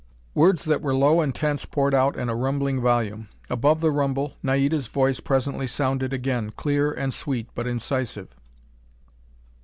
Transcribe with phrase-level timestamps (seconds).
[0.33, 3.29] Words that were low and tense poured out in a rumbling volume.
[3.51, 8.35] Above the rumble, Naida's voice presently sounded again, clear and sweet, but incisive.